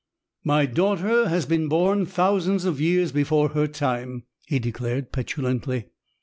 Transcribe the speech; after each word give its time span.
"My 0.43 0.65
daughter 0.65 1.29
has 1.29 1.45
been 1.45 1.67
born 1.67 2.07
thousands 2.07 2.65
of 2.65 2.81
years 2.81 3.11
before 3.11 3.49
her 3.49 3.67
time," 3.67 4.23
he 4.47 4.57
declared, 4.57 5.11
petulantly. 5.11 5.89